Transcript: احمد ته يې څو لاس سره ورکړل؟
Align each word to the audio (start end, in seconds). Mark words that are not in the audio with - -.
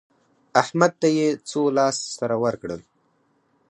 احمد 0.61 0.91
ته 1.01 1.07
يې 1.17 1.27
څو 1.49 1.61
لاس 1.77 1.97
سره 2.19 2.35
ورکړل؟ 2.43 2.81